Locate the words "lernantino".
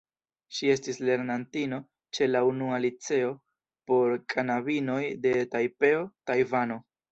1.09-1.79